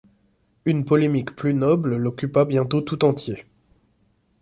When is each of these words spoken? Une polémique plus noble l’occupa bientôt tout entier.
Une 0.65 0.83
polémique 0.83 1.35
plus 1.35 1.53
noble 1.53 1.95
l’occupa 1.95 2.43
bientôt 2.45 2.81
tout 2.81 3.05
entier. 3.05 3.45